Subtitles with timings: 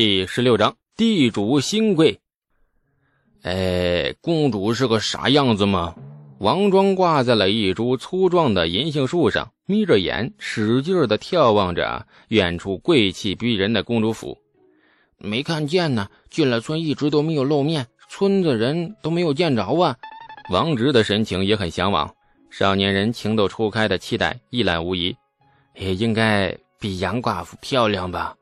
[0.00, 2.20] 第十六章地主新贵。
[3.42, 5.96] 哎，公主是个啥样子吗？
[6.38, 14.38] 王庄挂在了一株粗壮的银杏树上，眯着眼，使劲的眺望着远处贵气逼人的公主府。
[15.18, 19.96] 没看见呢，进了村一直都没有露面，村子人都没有见着啊。
[20.52, 22.14] 王直的神情也很向往，
[22.50, 25.16] 少年人情窦初开的期待一览无遗，
[25.74, 28.36] 也应该比杨寡妇漂亮吧。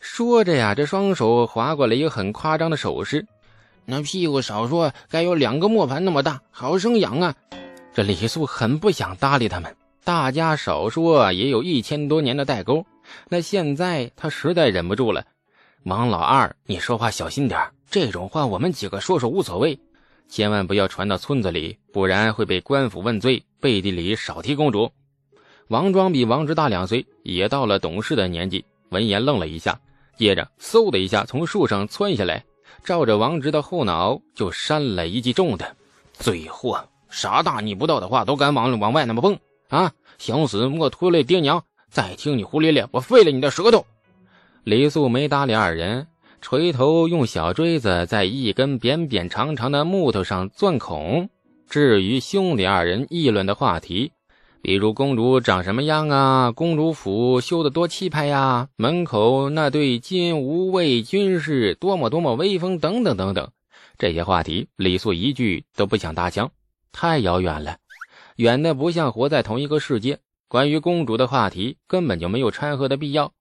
[0.00, 3.26] 说着呀，这双手划过了一个很夸张的手势，
[3.84, 7.34] 那屁股少说该有两个磨盘那么大，好生养啊！
[7.92, 12.84] 这李素很不想搭理他们，大家少说也有一千多年的代沟，
[13.28, 15.22] 那现在他实在忍不住了。
[15.82, 19.78] 王老二，你说话小心点这种话我们几个说说无所谓，
[20.28, 24.90] 千万不要传到村子里，不然会被官府问罪，背地里少提公主。
[25.68, 29.78] 王庄比王直大两岁，也到了懂事的年纪，闻言愣了一下。
[30.20, 32.44] 接着，嗖的一下从树上窜下来，
[32.84, 35.74] 照着王直的后脑就扇了一记重的。
[36.12, 39.34] 嘴货，啥大逆不道的话都敢往往外那么蹦
[39.70, 39.90] 啊！
[40.18, 41.64] 想死莫拖累爹娘！
[41.88, 43.86] 再听你胡咧咧，我废了你的舌头！
[44.62, 46.06] 李素没搭理二人，
[46.42, 51.30] 垂头用小锥子在一根扁扁长长的木头上钻孔。
[51.66, 54.12] 至于兄弟二人议论的话题。
[54.62, 56.52] 比如公主长什么样啊？
[56.52, 58.68] 公主府修得多气派呀！
[58.76, 63.50] 门口那对金无畏军士多么多么威风，等等等等，
[63.96, 66.52] 这些话题李素一句都不想搭腔，
[66.92, 67.78] 太遥远了，
[68.36, 70.18] 远的不像活在同一个世界。
[70.46, 73.32] 关于公主的话题根本就没有掺和的必要。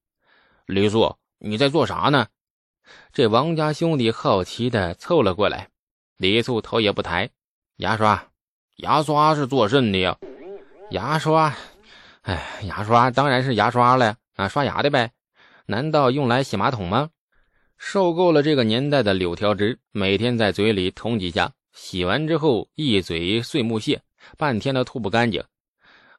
[0.68, 2.28] 李素，你在做啥呢？
[3.12, 5.70] 这王家兄弟好奇的凑了过来。
[6.18, 7.30] 李素头也不抬，
[7.76, 8.28] 牙刷，
[8.78, 10.18] 牙刷是做甚的呀？
[10.92, 11.56] 牙刷，
[12.24, 15.12] 哎，牙刷当然是牙刷了啊，刷牙的呗。
[15.68, 17.10] 难道用来洗马桶吗？
[17.78, 24.02] 受够了这个年代的柳条汁，每天在嘴里捅几下，洗完之后一嘴碎木屑，
[24.36, 25.44] 半天都吐不干净。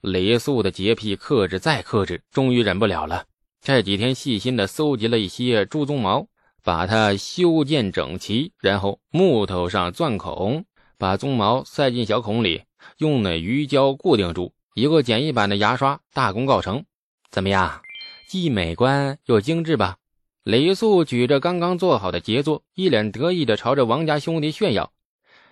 [0.02, 3.24] 李素的洁癖克制再克制，终于忍不了了。
[3.60, 6.28] 这几天细心的搜集了一些猪鬃毛，
[6.62, 10.64] 把它修建整齐，然后木头上钻孔，
[10.96, 12.62] 把鬃毛塞进小孔里，
[12.98, 14.54] 用那鱼胶固定住。
[14.74, 16.84] 一个简易版的牙刷，大功告成。
[17.28, 17.82] 怎么样，
[18.28, 19.96] 既美观又精致吧？
[20.44, 24.92] 李素举着刚刚做好的杰作，一脸得意地朝着王家兄弟炫耀。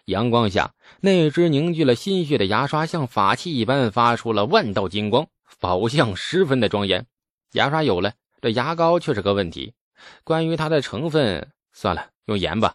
[0.05, 5.27] 阳光下，那只凝聚了心血的牙刷像法器一般，发出了万道金光，
[5.59, 7.05] 宝相十分的庄严。
[7.55, 9.75] 牙刷有了，这牙膏却是个问题。
[10.23, 12.73] 关于它的成分，算了，用盐吧。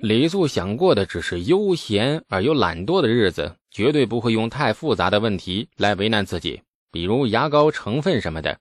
[0.00, 3.56] 李素想过的只是悠闲而又懒惰的日子。
[3.76, 8.58] 绝对不会用太复杂的问题来为难自己，比如牙膏成分什么的。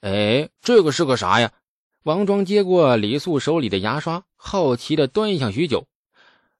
[0.00, 1.52] 哎，这个是个啥呀？
[2.02, 5.86] 王庄接过李素手里的牙刷，好奇的端详许久。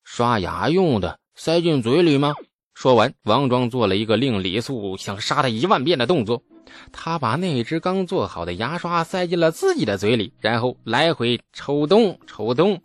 [0.04, 2.36] 刷牙用的，塞进嘴里吗？
[2.74, 6.44] 说完，王庄做了一个令李素想杀他一万遍的动作。
[6.92, 12.80] 他把那只刚做好的牙刷塞进了自己的嘴里，然后来回抽动抽动，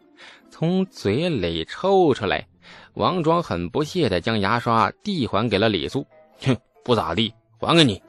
[0.49, 2.47] 从嘴里抽出来。
[2.93, 6.05] 王庄很不屑地将牙刷递还给了李素，
[6.41, 8.01] 哼，不咋地，还给你。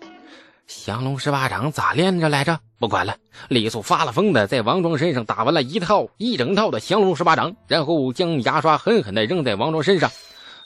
[0.66, 2.58] 降龙十八掌咋练着来着？
[2.78, 3.16] 不管了。
[3.48, 10.10] 李素发了疯的在王庄身上打完了一套一整套的降龙十八掌，然后将牙刷狠狠地扔在王庄身上，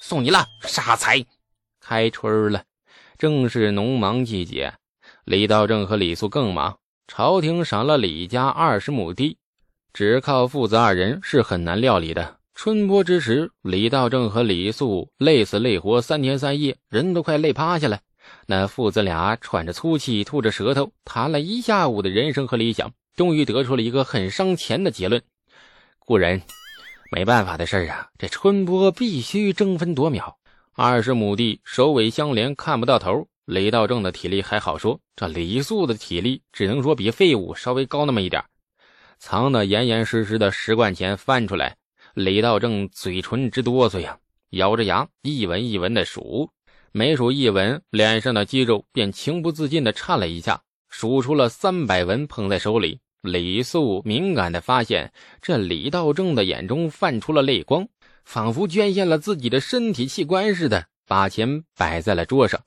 [0.01, 1.25] 送你了，傻财。
[1.81, 2.63] 开春了，
[3.19, 4.73] 正是农忙季节，
[5.25, 6.77] 李道正和李素更忙。
[7.07, 9.37] 朝廷赏了李家二十亩地，
[9.93, 12.37] 只靠父子二人是很难料理的。
[12.55, 17.99] 春播之时，李道正和李素累死累活三天三夜，人都快累趴下了。
[18.47, 25.21] 那父子俩喘着粗气，吐着舌头，谈了一下午的人生和理想，终于得出了一个很伤钱的结论。
[25.99, 26.41] 故人，
[27.11, 30.39] 没办法的事儿啊，这春播必须争分夺秒。
[30.75, 33.27] 二十亩地，首尾相连，看不到头。
[33.47, 38.43] 李道正的体力还好说，这李素的体力只能说比废物稍微高那么一点。
[39.19, 41.77] 藏得严严实实的十贯钱翻出来。
[42.15, 44.17] 李道正嘴唇直哆嗦呀，
[44.51, 46.49] 咬着牙一文一文的数，
[46.93, 50.63] 每数一文，脸上的肌肉便情不自禁的颤了一下。
[50.89, 53.01] 数出了三百文，捧在手里。
[53.21, 55.13] 李素敏感的发现，
[55.43, 57.89] 这李道正的眼中泛出了泪光，
[58.25, 62.61] 仿佛捐献了自己的身体器官似的，把钱摆在了桌上，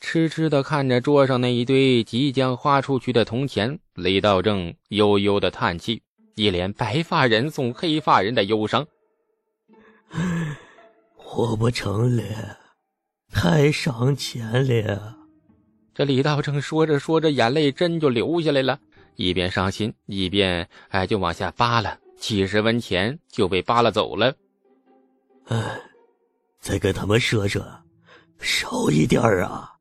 [0.00, 3.78] 痴痴的看着桌上那一堆即将花出去的铜钱。
[3.96, 6.00] 李道正悠悠的叹气。
[6.34, 8.86] 一脸白发人送黑发人的忧伤，
[11.16, 12.22] 活不成了，
[13.30, 15.16] 太伤钱了。
[15.94, 18.78] 这李道正说着说着，眼泪真就流下来了。
[19.16, 24.34] 一边伤心一边哎就往下扒拉，几十文钱就被扒拉走了。
[25.48, 25.80] 哎，
[26.60, 27.62] 再跟他们说说，
[28.38, 29.71] 少一点啊！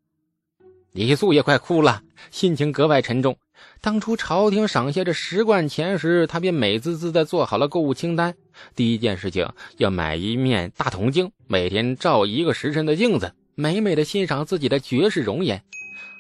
[0.92, 2.02] 李素也快哭了，
[2.32, 3.38] 心情格外沉重。
[3.80, 8.36] 当初朝廷赏下这十贯钱时，他便美滋滋的做好了购物清单。
[8.76, 15.64] 第一件事情要买一面大铜镜，每天照一个时辰的镜子，美美的欣赏自己的绝世容颜。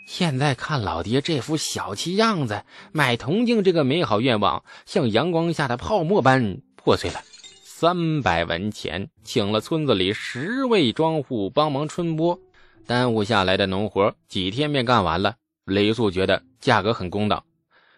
[0.07, 2.63] 现在看老爹这副小气样子，
[2.93, 7.21] 买铜镜这个美好愿望像阳光下的泡沫般破碎了。
[7.63, 12.39] 三百文钱，请了村子里十位庄户帮忙春播，
[12.85, 15.35] 耽误下来的农活几天便干完了。
[15.65, 17.43] 李素觉得价格很公道。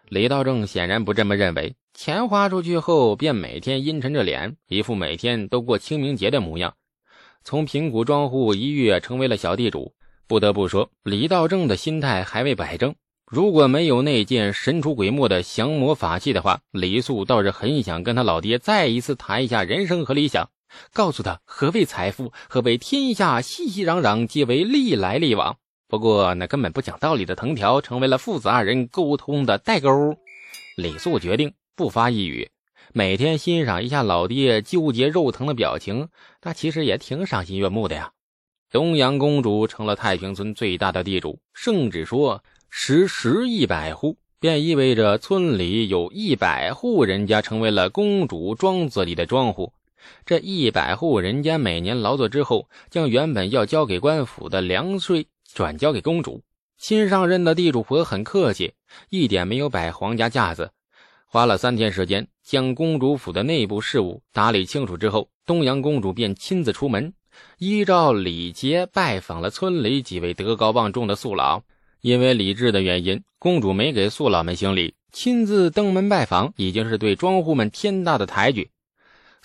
[0.09, 6.75] 李道正显然不这么认为，钱花出去后，便每天阴沉着脸，一副每天都过清明节的模样。
[7.44, 9.94] 从贫苦庄户一跃成为了小地主，
[10.27, 12.94] 不得不说，李道正的心态还未摆正。
[13.25, 20.50] 如果没有那件神出鬼没的降魔法器的话，李素倒是很想跟他老爹再一次谈一下人生和理想，
[20.94, 25.58] 告诉他何谓财富，何谓天下熙熙攘攘皆为利来利往。
[25.88, 29.90] 不过，那根本不讲道理的藤条成为了父子二人沟通的代沟。
[30.75, 32.50] 李素决定不发一语，
[32.94, 36.10] 每天欣赏一下老爹纠结肉疼的表情，
[36.42, 38.12] 那其实也挺赏心悦目的呀。
[38.72, 49.72] 东阳公主成了太平村最大的地主，圣旨说十十一百户，便意味着村里有一百户人家成为了公主庄子里的庄户。
[50.26, 55.28] 这一百户人家每年劳作之后，将原本要交给官府的粮税。
[55.54, 56.42] 转交给公主。
[56.80, 58.74] 新上任的地主婆很客气，
[59.12, 60.72] 一点没有摆皇家架子。
[61.28, 67.14] 花了三天时间，将公主府的内部事务打理清楚之后，东阳公主便亲自出门，
[67.60, 71.62] 依照礼节拜访了村里几位德高望重的宿老。
[72.02, 78.72] 因为礼制的原因，公主没给宿老们行礼，亲自登门拜访，已经是对庄户们天大的抬举。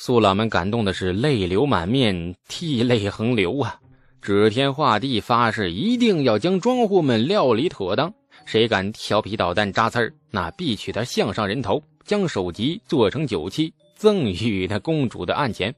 [0.00, 3.80] 宿老们感动的是泪流满面，涕泪横流啊！
[4.22, 8.14] 指天画地发誓，一定要将庄户们料理妥当。
[8.44, 15.74] 谁敢调皮捣蛋扎刺儿，那必取他项上人头，将首级做成酒器，赠予他公主的案前。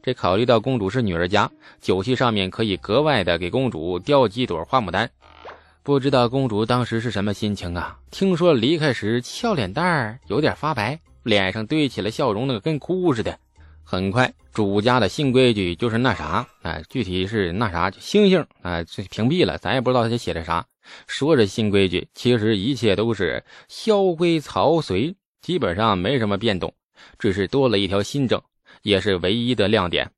[0.00, 1.50] 这考虑到公主是女儿家，
[1.80, 5.10] 酒器上面可以格外的给公主雕几朵花牡丹。
[5.82, 7.98] 不知道公主当时是什么心情啊？
[8.12, 13.38] 听说离开时俏脸蛋儿有点发白，脸上堆起了笑容，那个跟哭似的。
[13.82, 14.32] 很快。
[14.52, 20.66] 主家的新规矩就是那啥，哎，具体是那啥，星星啊，这屏蔽了，咱也不知道他写的啥。
[21.06, 26.74] 说着新规矩，其实一切都是萧规曹随，基本上没什么变动，
[27.16, 28.42] 只是多了一条新政，
[28.82, 30.10] 也是唯一的亮点。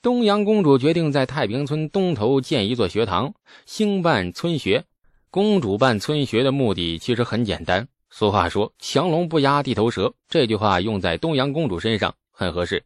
[0.00, 3.34] 东阳公主决定在太平村东头建一座学堂，
[3.66, 4.84] 兴办村学。
[5.30, 7.86] 公主办村学的目的其实很简单。
[8.16, 12.84] 俗话说“强龙不压地头蛇”，这句话用在东阳公主身上很合适。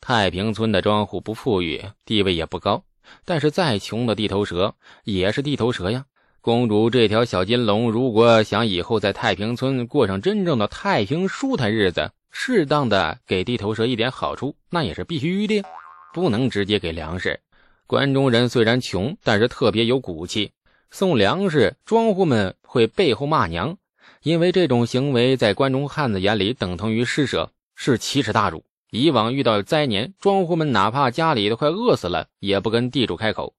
[0.00, 2.84] 太平村的庄户不富裕，地位也不高，
[3.24, 4.72] 但是再穷的地头蛇
[5.02, 6.04] 也是地头蛇呀。
[6.40, 15.64] 公主这条小金龙，如果想以后在太平村过上真正的太平舒坦日子，适当的给地头蛇一点好处，那也是必须的，
[16.12, 17.40] 不能直接给粮食。
[17.88, 20.52] 关中人虽然穷，但是特别有骨气，
[20.92, 23.76] 送粮食，庄户们会背后骂娘，
[24.24, 28.64] 因为这种行为在关中汉子眼里等同于施舍，是奇耻大辱。
[28.90, 33.54] 以往遇到灾年，庄户们哪怕家里都快饿死了，也不跟地主开口，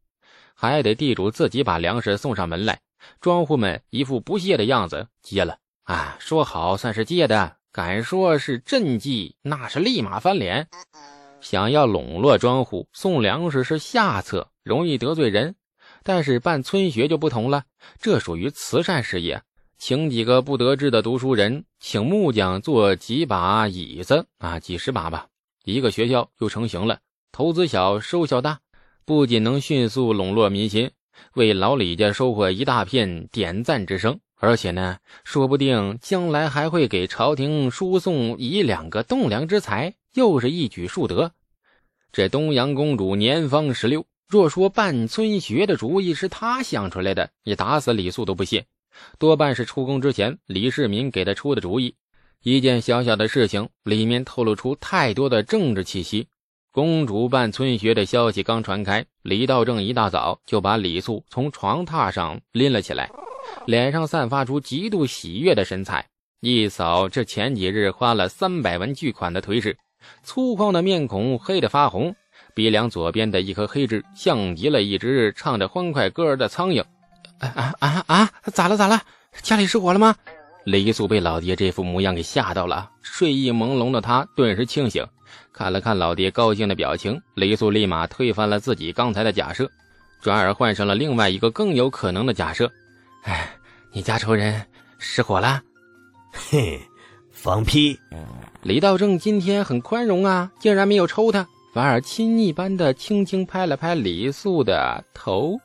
[0.56, 2.80] 还得地主自己把粮食送上门来。
[3.22, 10.68] 庄户们一副不屑的样子，接了啊，说好算是借的，敢说是赈济，那是立马翻脸。
[11.42, 15.54] 想要笼络庄户，送粮食是下策，容易得罪人。
[16.02, 17.66] 但是办村学就不同了，
[18.02, 19.44] 这属于慈善事业。
[19.78, 25.28] 请几个不得志的读书人，请木匠做几把椅子啊，几十把吧，
[25.64, 27.00] 一个学校就成型了。
[27.32, 28.60] 投资小，收效大，
[29.04, 30.92] 不仅能迅速笼络民心，
[31.34, 41.34] 为老李家收获一大片点赞之声，而且呢，说不定将来还会给朝廷输送一两个栋梁之才，又是一举数得。
[42.14, 48.64] 这东阳公主年方十六，若说办村学的主意是她想出来的，你打死李素都不信。
[49.18, 51.96] 多半是出宫之前，李世民给他出的主意。
[52.44, 56.28] 一件小小的事情，里面透露出太多的政治气息。
[56.72, 63.10] 公主办村学的消息刚传开，李道正一大早就把李素从床榻上拎了起来，
[63.66, 66.06] 脸上散发出极度喜悦的神采。
[66.42, 69.76] 一扫这前几日花了三百文巨款的颓势，
[70.22, 72.14] 粗犷的面孔黑得发红，
[72.54, 76.84] 鼻梁左边的一颗黑痣像极了一只唱着欢快歌儿的苍蝇。
[77.40, 78.30] 啊啊啊！
[78.54, 79.02] 咋了咋了？
[79.42, 80.16] 家里失火了吗？
[80.64, 85.06] 雷素被老爹这副模样给吓到了，睡意朦胧的他顿时清醒，
[85.54, 89.70] 看了看老爹高兴的表情，雷素立马推翻了自己刚才的假设，
[90.22, 92.72] 转而换上了另外一个更有可能的假设：
[93.24, 93.48] 哎，
[93.92, 94.60] 你家仇人
[94.98, 95.62] 失火了？
[96.32, 96.82] 嘿，
[97.32, 98.00] 放屁！
[98.64, 105.60] 李道正今天很宽容啊，竟然没有抽他，反而亲昵般的轻轻拍了拍李素的头。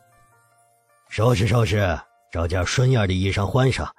[1.10, 1.98] 收拾收拾，
[2.30, 3.92] 找件顺眼的衣裳换上。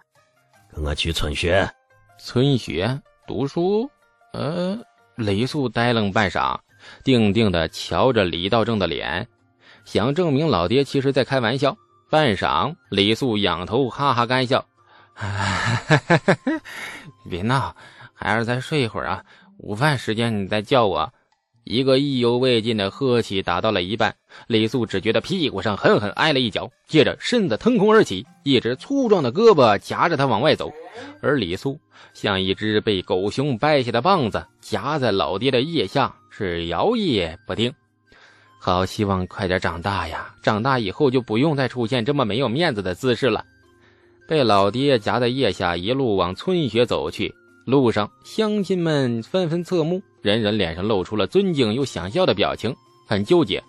[0.74, 1.70] 跟我去村学，
[2.18, 3.91] 村学读书。
[4.32, 4.80] 呃，
[5.18, 6.58] 李素呆愣半晌，
[7.03, 9.27] 定定的瞧着李道正的脸，
[9.84, 11.77] 想证明老爹其实在开玩笑。
[12.10, 14.65] 半晌，李素仰头哈哈干笑
[17.30, 17.75] ：“别闹，
[18.13, 19.25] 孩儿再睡一会儿啊，
[19.58, 21.13] 午饭时间你再叫我。”
[21.63, 24.15] 一个意犹未尽的呵气打到了一半，
[24.48, 30.72] 李素只觉得屁股上狠狠挨了一脚，接着身子腾空而起，一只粗壮的胳膊夹着他往外走，
[31.22, 31.80] 而李素
[32.13, 37.72] 像一只被狗熊掰下的棒子，夹在老爹的腋下，是摇曳不定。
[38.60, 43.46] 好希望快点长大呀，长大以后就不用再出现这么没有面子的姿势了。
[44.27, 47.34] 被老爹夹在腋下，一路往村学走去。
[47.65, 52.75] 路上，乡亲们纷纷侧目，人人脸上露出了尊敬又想笑的表情，
[53.08, 53.63] 很纠结。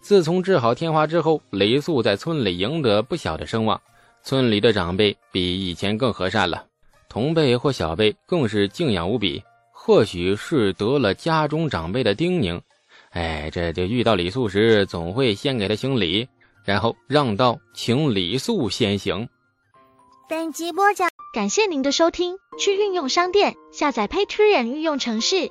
[0.00, 3.80] 自从治好天花之后，雷素在村里赢得不小的声望，
[4.22, 6.64] 村里的长辈比以前更和善了，
[7.08, 9.42] 同辈或小辈更是敬仰无比。
[9.72, 12.60] 或许是得了家中长辈的叮咛，
[13.10, 16.28] 哎，这就遇到李素时，总会先给他行礼，
[16.64, 19.28] 然后让道，请李素先行。
[20.28, 21.08] 本集播讲。
[21.34, 25.50] 感谢您的收听，去运用商店下载 Patreon 运用城市，